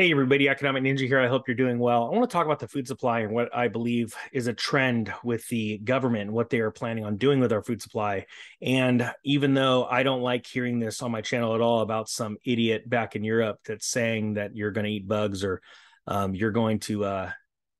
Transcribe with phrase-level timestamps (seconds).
[0.00, 1.18] Hey, everybody, Economic Ninja here.
[1.18, 2.04] I hope you're doing well.
[2.06, 5.12] I want to talk about the food supply and what I believe is a trend
[5.24, 8.26] with the government, what they are planning on doing with our food supply.
[8.62, 12.36] And even though I don't like hearing this on my channel at all about some
[12.44, 15.60] idiot back in Europe that's saying that you're going to eat bugs or
[16.06, 17.30] um, you're going to uh,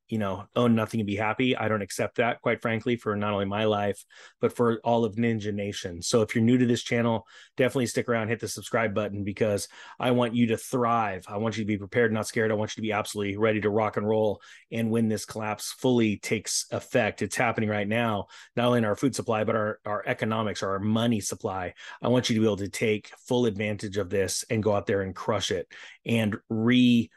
[0.08, 1.56] you know, own nothing and be happy.
[1.56, 4.04] I don't accept that, quite frankly, for not only my life,
[4.40, 6.00] but for all of Ninja Nation.
[6.02, 7.26] So if you're new to this channel,
[7.56, 9.68] definitely stick around, hit the subscribe button because
[10.00, 11.24] I want you to thrive.
[11.28, 12.50] I want you to be prepared, not scared.
[12.50, 14.40] I want you to be absolutely ready to rock and roll.
[14.72, 18.96] And when this collapse fully takes effect, it's happening right now, not only in our
[18.96, 21.74] food supply, but our, our economics, our money supply.
[22.00, 24.86] I want you to be able to take full advantage of this and go out
[24.86, 25.70] there and crush it
[26.06, 27.10] and re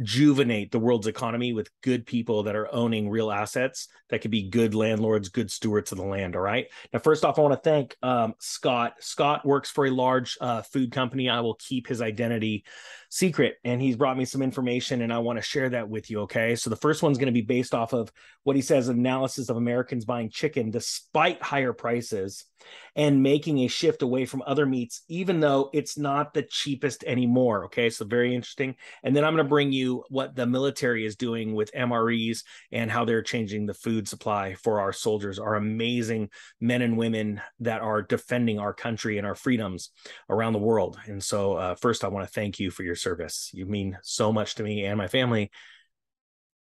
[0.00, 4.48] rejuvenate the world's economy with good people that are owning real assets that could be
[4.48, 6.34] good landlords, good stewards of the land.
[6.34, 6.68] All right.
[6.92, 8.94] Now, first off, I want to thank um, Scott.
[9.00, 11.28] Scott works for a large uh, food company.
[11.28, 12.64] I will keep his identity
[13.10, 16.20] secret, and he's brought me some information, and I want to share that with you.
[16.20, 16.54] Okay.
[16.54, 18.10] So the first one's going to be based off of
[18.44, 22.44] what he says analysis of Americans buying chicken despite higher prices
[22.94, 27.64] and making a shift away from other meats, even though it's not the cheapest anymore.
[27.66, 27.90] Okay.
[27.90, 28.76] So very interesting.
[29.02, 32.90] And then I'm going to bring you what the military is doing with MREs and
[32.90, 37.82] how they're changing the food supply for our soldiers, our amazing men and women that
[37.82, 39.90] are defending our country and our freedoms
[40.28, 40.98] around the world.
[41.06, 43.50] And so, uh, first, I want to thank you for your service.
[43.52, 45.50] You mean so much to me and my family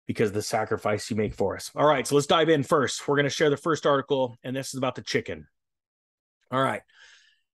[0.08, 1.72] because the sacrifice you make for us.
[1.76, 3.08] All right, so let's dive in first.
[3.08, 5.48] We're going to share the first article, and this is about the chicken.
[6.52, 6.82] All right.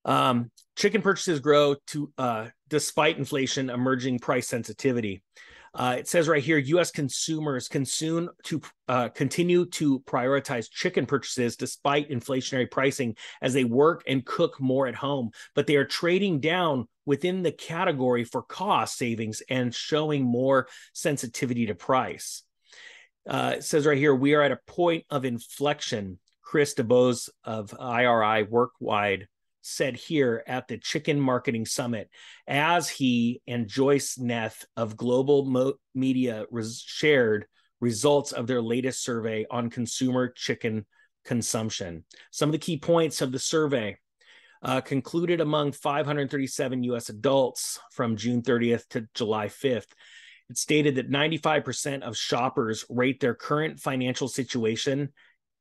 [0.05, 5.23] Um, chicken purchases grow to uh, despite inflation, emerging price sensitivity.
[5.73, 6.91] Uh, it says right here, U.S.
[6.91, 14.03] consumers consume to uh, continue to prioritize chicken purchases despite inflationary pricing as they work
[14.07, 18.97] and cook more at home, but they are trading down within the category for cost
[18.97, 22.43] savings and showing more sensitivity to price.
[23.27, 26.19] Uh, it says right here, we are at a point of inflection.
[26.41, 29.27] Chris DuBose of IRI Worldwide
[29.69, 32.09] said here at the Chicken Marketing Summit
[32.47, 37.45] as he and Joyce Neth of Global Mo- Media res- shared
[37.81, 40.85] results of their latest survey on consumer chicken
[41.25, 42.03] consumption.
[42.31, 43.97] Some of the key points of the survey
[44.61, 49.87] uh, concluded among 537 US adults from June 30th to July 5th.
[50.49, 55.13] It stated that 95% of shoppers rate their current financial situation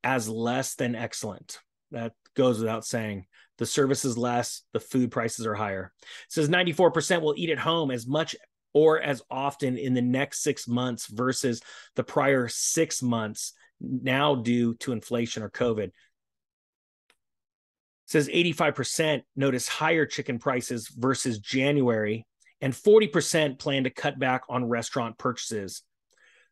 [0.02, 1.58] as less than excellent.
[1.90, 3.26] That goes without saying.
[3.58, 5.92] The services less, the food prices are higher.
[6.02, 8.36] It says 94% will eat at home as much
[8.72, 11.60] or as often in the next six months versus
[11.96, 15.86] the prior six months now due to inflation or COVID.
[15.86, 15.92] It
[18.06, 22.26] says 85% notice higher chicken prices versus January,
[22.60, 25.82] and 40% plan to cut back on restaurant purchases.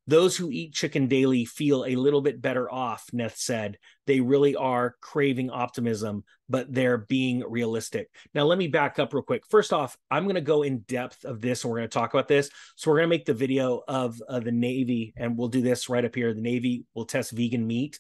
[0.09, 3.79] Those who eat chicken daily feel a little bit better off, Neth said.
[4.07, 8.09] They really are craving optimism, but they're being realistic.
[8.33, 9.43] Now, let me back up real quick.
[9.49, 12.15] First off, I'm going to go in depth of this and we're going to talk
[12.15, 12.51] about this.
[12.77, 15.89] So, we're going to make the video of uh, the Navy, and we'll do this
[15.89, 16.33] right up here.
[16.33, 17.99] The Navy will test vegan meat.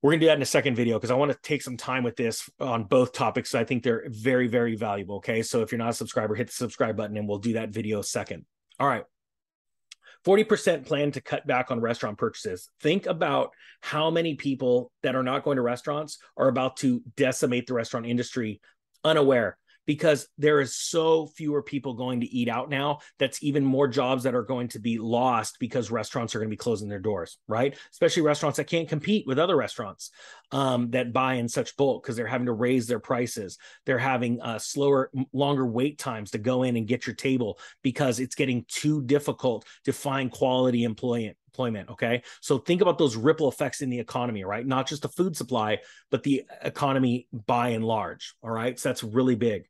[0.00, 1.76] We're going to do that in a second video because I want to take some
[1.76, 3.54] time with this on both topics.
[3.54, 5.16] I think they're very, very valuable.
[5.16, 5.42] Okay.
[5.42, 8.00] So, if you're not a subscriber, hit the subscribe button and we'll do that video
[8.00, 8.44] second.
[8.78, 9.04] All right.
[10.24, 12.70] 40% plan to cut back on restaurant purchases.
[12.80, 17.66] Think about how many people that are not going to restaurants are about to decimate
[17.66, 18.60] the restaurant industry
[19.04, 23.88] unaware because there is so fewer people going to eat out now that's even more
[23.88, 26.98] jobs that are going to be lost because restaurants are going to be closing their
[26.98, 27.76] doors right?
[27.90, 30.10] Especially restaurants that can't compete with other restaurants
[30.52, 33.58] um, that buy in such bulk because they're having to raise their prices.
[33.86, 38.20] They're having uh, slower longer wait times to go in and get your table because
[38.20, 41.90] it's getting too difficult to find quality employment employment.
[41.90, 42.22] Okay.
[42.40, 44.66] So think about those ripple effects in the economy, right?
[44.66, 45.78] Not just the food supply,
[46.10, 48.34] but the economy by and large.
[48.42, 48.78] All right.
[48.78, 49.64] So that's really big.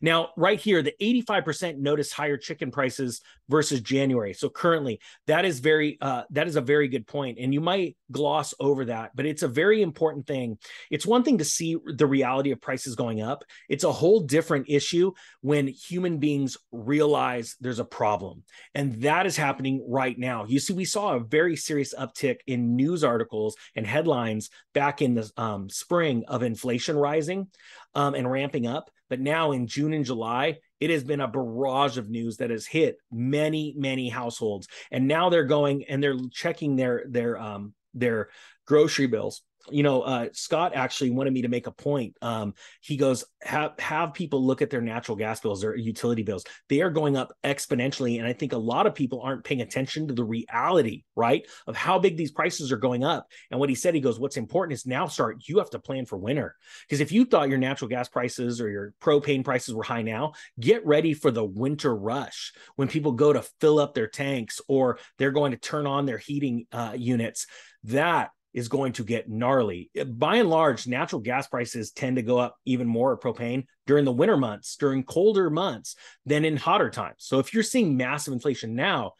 [0.00, 4.32] Now, right here, the 85% notice higher chicken prices versus January.
[4.34, 7.96] So currently, that is very uh, that is a very good point, and you might
[8.10, 10.58] gloss over that, but it's a very important thing.
[10.90, 13.44] It's one thing to see the reality of prices going up.
[13.68, 19.36] It's a whole different issue when human beings realize there's a problem, and that is
[19.36, 20.44] happening right now.
[20.46, 25.14] You see, we saw a very serious uptick in news articles and headlines back in
[25.14, 27.48] the um, spring of inflation rising
[27.94, 28.90] um, and ramping up.
[29.08, 32.66] But now in June and July, it has been a barrage of news that has
[32.66, 34.68] hit many, many households.
[34.90, 38.28] And now they're going and they're checking their their um their
[38.66, 42.16] grocery bills you know, uh, Scott actually wanted me to make a point.
[42.22, 46.44] Um, he goes, have have people look at their natural gas bills, their utility bills.
[46.68, 50.08] They are going up exponentially, and I think a lot of people aren't paying attention
[50.08, 53.28] to the reality, right, of how big these prices are going up.
[53.50, 55.42] And what he said, he goes, what's important is now start.
[55.46, 56.56] You have to plan for winter
[56.86, 60.32] because if you thought your natural gas prices or your propane prices were high now,
[60.58, 64.98] get ready for the winter rush when people go to fill up their tanks or
[65.18, 67.46] they're going to turn on their heating uh, units.
[67.84, 69.90] That is going to get gnarly.
[70.06, 74.12] By and large, natural gas prices tend to go up even more propane during the
[74.12, 75.94] winter months, during colder months
[76.26, 77.18] than in hotter times.
[77.18, 79.12] So if you're seeing massive inflation now,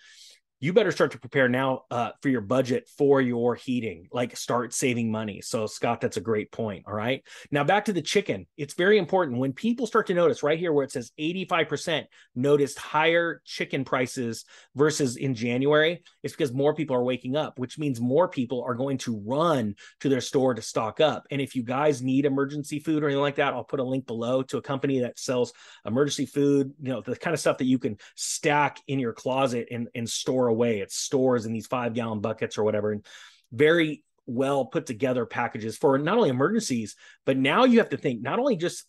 [0.60, 4.74] you better start to prepare now uh, for your budget for your heating like start
[4.74, 5.40] saving money.
[5.40, 7.22] So scott that's a great point all right?
[7.50, 8.46] Now back to the chicken.
[8.56, 9.38] It's very important.
[9.38, 14.44] When people start to notice right here where it says 85% noticed higher chicken prices
[14.74, 18.74] versus in january it's because more people are waking up which means more people are
[18.74, 21.26] going to run to their store to stock up.
[21.30, 24.06] And if you guys need emergency food or anything like that i'll put a link
[24.06, 25.52] below to a company that sells
[25.86, 29.68] emergency food you know the kind of stuff that you can stack in your closet
[29.70, 32.92] and, and store away at stores in these five gallon buckets or whatever.
[32.92, 33.06] And
[33.52, 38.22] very well put together packages for not only emergencies, but now you have to think
[38.22, 38.84] not only just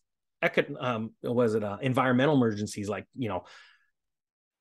[0.80, 3.44] um, was it uh, environmental emergencies like you know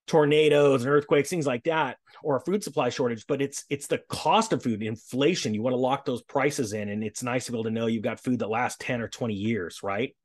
[0.08, 4.00] tornadoes and earthquakes things like that or a food supply shortage but it's it's the
[4.08, 7.52] cost of food inflation you want to lock those prices in and it's nice to
[7.52, 10.16] be able to know you've got food that lasts 10 or 20 years right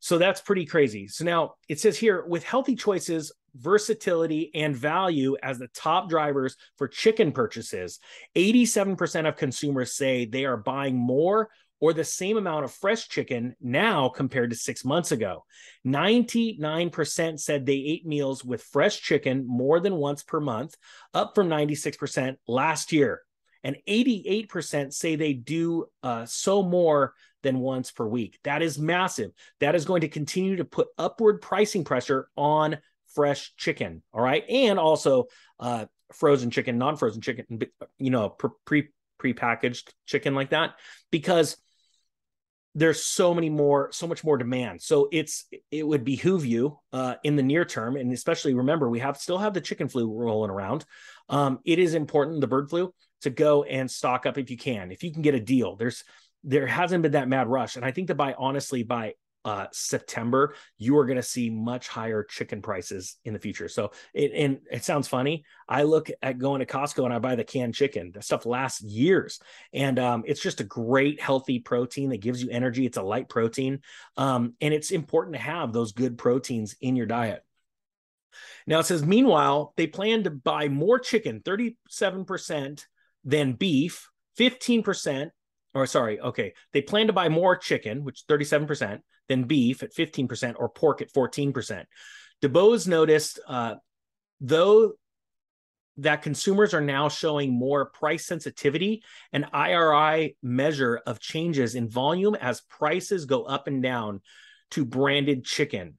[0.00, 5.36] so that's pretty crazy so now it says here with healthy choices versatility, and value
[5.42, 7.98] as the top drivers for chicken purchases.
[8.36, 11.48] 87% of consumers say they are buying more
[11.80, 15.44] or the same amount of fresh chicken now compared to six months ago.
[15.86, 20.74] 99% said they ate meals with fresh chicken more than once per month,
[21.14, 23.22] up from 96% last year.
[23.62, 28.38] And 88% say they do uh, so more than once per week.
[28.44, 29.32] That is massive.
[29.60, 32.78] That is going to continue to put upward pricing pressure on
[33.14, 34.02] fresh chicken.
[34.12, 34.44] All right.
[34.48, 35.26] And also
[35.60, 37.60] uh, frozen chicken, non frozen chicken,
[37.98, 38.88] you know, pre
[39.18, 40.74] pre packaged chicken like that,
[41.10, 41.56] because
[42.74, 47.14] there's so many more so much more demand so it's it would behoove you uh,
[47.24, 50.50] in the near term and especially remember we have still have the chicken flu rolling
[50.50, 50.84] around
[51.28, 52.92] um, it is important the bird flu
[53.22, 56.04] to go and stock up if you can if you can get a deal there's
[56.44, 59.12] there hasn't been that mad rush and i think that by honestly by
[59.44, 63.68] uh, September, you are going to see much higher chicken prices in the future.
[63.68, 65.44] So, it, and it sounds funny.
[65.68, 68.10] I look at going to Costco and I buy the canned chicken.
[68.12, 69.40] That stuff lasts years,
[69.72, 72.84] and um, it's just a great, healthy protein that gives you energy.
[72.84, 73.80] It's a light protein,
[74.18, 77.42] um, and it's important to have those good proteins in your diet.
[78.66, 82.84] Now it says, meanwhile, they plan to buy more chicken, 37%
[83.24, 85.30] than beef, 15%
[85.74, 90.54] or sorry, okay, they plan to buy more chicken, which 37%, than beef at 15%
[90.58, 91.84] or pork at 14%.
[92.42, 93.74] DuBose noticed, uh,
[94.40, 94.92] though
[95.98, 102.36] that consumers are now showing more price sensitivity and IRI measure of changes in volume
[102.36, 104.20] as prices go up and down
[104.70, 105.98] to branded chicken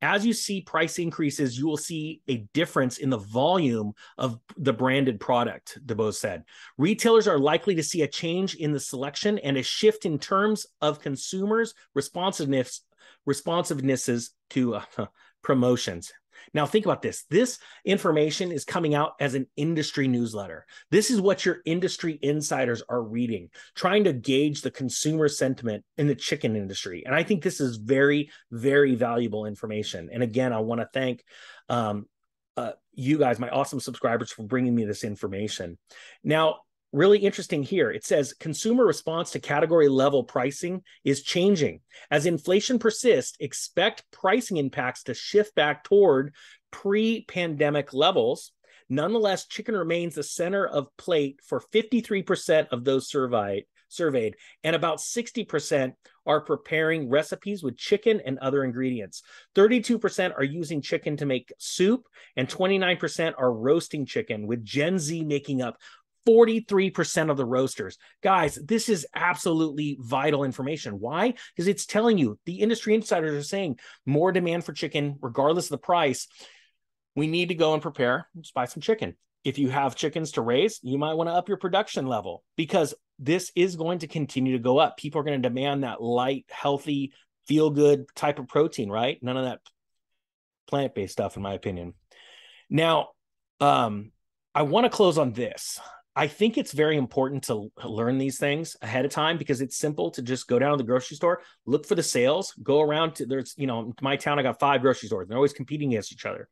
[0.00, 4.72] as you see price increases, you will see a difference in the volume of the
[4.72, 6.44] branded product, DuBose said.
[6.76, 10.66] Retailers are likely to see a change in the selection and a shift in terms
[10.80, 12.82] of consumers' responsiveness
[13.28, 14.82] responsivenesses to uh,
[15.42, 16.12] promotions.
[16.54, 17.24] Now, think about this.
[17.30, 20.66] This information is coming out as an industry newsletter.
[20.90, 26.06] This is what your industry insiders are reading, trying to gauge the consumer sentiment in
[26.06, 27.04] the chicken industry.
[27.06, 30.08] And I think this is very, very valuable information.
[30.12, 31.24] And again, I want to thank
[31.68, 32.06] um,
[32.56, 35.78] uh, you guys, my awesome subscribers, for bringing me this information.
[36.24, 36.60] Now,
[36.92, 37.90] really interesting here.
[37.90, 41.80] It says consumer response to category level pricing is changing.
[42.10, 46.34] As inflation persists, expect pricing impacts to shift back toward
[46.70, 48.52] pre pandemic levels.
[48.88, 54.98] Nonetheless, chicken remains the center of plate for 53% of those surveyed, surveyed, and about
[54.98, 55.92] 60%
[56.24, 59.22] are preparing recipes with chicken and other ingredients.
[59.54, 65.22] 32% are using chicken to make soup, and 29% are roasting chicken, with Gen Z
[65.22, 65.76] making up
[66.28, 67.96] 43% of the roasters.
[68.22, 71.00] Guys, this is absolutely vital information.
[71.00, 71.34] Why?
[71.54, 75.70] Because it's telling you the industry insiders are saying more demand for chicken, regardless of
[75.70, 76.28] the price.
[77.16, 79.16] We need to go and prepare, just buy some chicken.
[79.42, 82.94] If you have chickens to raise, you might want to up your production level because
[83.18, 84.98] this is going to continue to go up.
[84.98, 87.12] People are going to demand that light, healthy,
[87.46, 89.18] feel good type of protein, right?
[89.22, 89.60] None of that
[90.68, 91.94] plant based stuff, in my opinion.
[92.68, 93.08] Now,
[93.60, 94.12] um,
[94.54, 95.80] I want to close on this.
[96.18, 100.10] I think it's very important to learn these things ahead of time because it's simple
[100.10, 103.26] to just go down to the grocery store, look for the sales, go around to
[103.26, 105.28] there's, you know, my town, I got five grocery stores.
[105.28, 106.48] They're always competing against each other.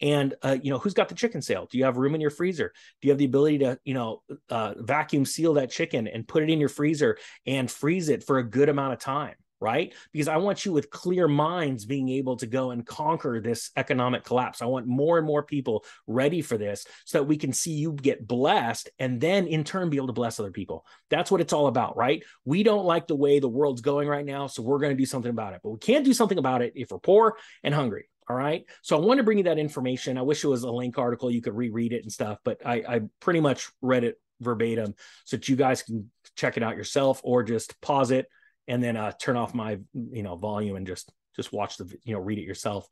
[0.00, 1.68] And, uh, you know, who's got the chicken sale?
[1.70, 2.72] Do you have room in your freezer?
[3.02, 6.42] Do you have the ability to, you know, uh, vacuum seal that chicken and put
[6.42, 9.34] it in your freezer and freeze it for a good amount of time?
[9.60, 9.94] Right?
[10.12, 14.24] Because I want you with clear minds being able to go and conquer this economic
[14.24, 14.62] collapse.
[14.62, 17.92] I want more and more people ready for this so that we can see you
[17.92, 20.86] get blessed and then in turn be able to bless other people.
[21.10, 22.22] That's what it's all about, right?
[22.44, 25.06] We don't like the way the world's going right now, so we're going to do
[25.06, 25.60] something about it.
[25.62, 28.08] But we can't do something about it if we're poor and hungry.
[28.28, 28.64] All right.
[28.82, 30.16] So I want to bring you that information.
[30.16, 31.32] I wish it was a link article.
[31.32, 35.36] You could reread it and stuff, but I, I pretty much read it verbatim so
[35.36, 38.26] that you guys can check it out yourself or just pause it
[38.68, 42.14] and then uh, turn off my you know volume and just just watch the you
[42.14, 42.86] know read it yourself.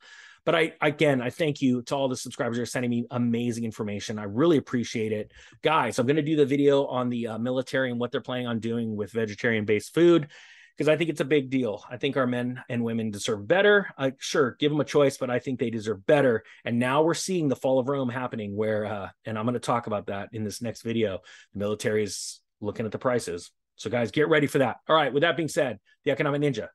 [0.45, 3.65] But i again i thank you to all the subscribers that are sending me amazing
[3.65, 4.17] information.
[4.17, 5.31] I really appreciate it.
[5.61, 8.47] Guys i'm going to do the video on the uh, military and what they're planning
[8.47, 10.29] on doing with vegetarian based food
[10.75, 11.83] because i think it's a big deal.
[11.89, 13.89] I think our men and women deserve better.
[13.97, 16.43] Uh, sure give them a choice but i think they deserve better.
[16.65, 19.59] And now we're seeing the fall of rome happening where uh, and i'm going to
[19.59, 21.19] talk about that in this next video.
[21.53, 24.77] The military is looking at the prices so, guys, get ready for that.
[24.89, 25.11] All right.
[25.11, 26.67] With that being said, the Economic Ninja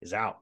[0.00, 0.38] is out.